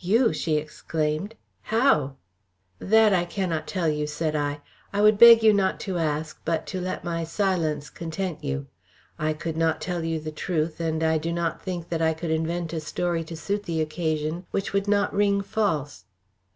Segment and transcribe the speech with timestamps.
[0.00, 1.36] "You?" she exclaimed.
[1.62, 2.16] "How?"
[2.80, 4.60] "That I cannot tell you," said I.
[4.92, 8.66] "I would beg you not to ask, but to let my silence content you.
[9.20, 12.32] I could not tell you the truth and I do not think that I could
[12.32, 16.06] invent a story to suit the occasion which would not ring false.